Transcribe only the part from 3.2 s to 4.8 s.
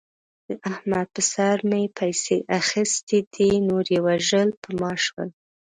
دي. نور یې وژل په